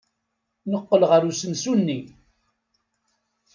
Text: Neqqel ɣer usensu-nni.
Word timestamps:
Neqqel 0.71 1.03
ɣer 1.09 1.21
usensu-nni. 1.29 1.99